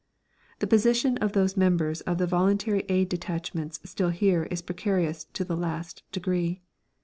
[0.57, 5.43] The position of those members of the Voluntary Aid Detachments still here is precarious to
[5.45, 6.63] the last degree.